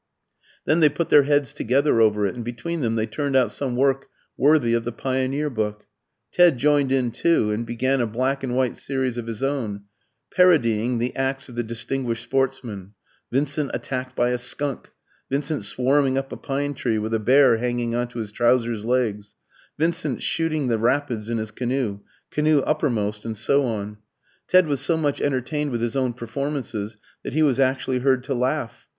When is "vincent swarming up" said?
15.29-16.31